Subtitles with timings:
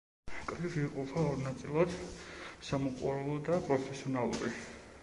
[0.51, 1.93] კრივი იყოფა ორ ნაწილად:
[2.71, 4.53] სამოყვარულო და პროფესიონალური.